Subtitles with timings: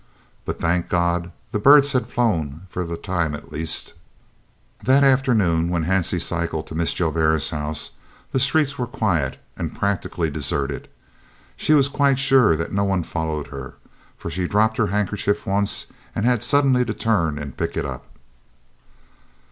[0.45, 1.31] But, thank God!
[1.51, 3.93] the birds had flown for the time at least.
[4.81, 6.95] That afternoon, when Hansie cycled to Mrs.
[6.95, 7.91] Joubert's house,
[8.31, 10.87] the streets were quiet and practically deserted.
[11.55, 13.75] She was quite sure that no one followed her,
[14.17, 18.07] for she dropped her handkerchief once and had suddenly to turn and pick it up.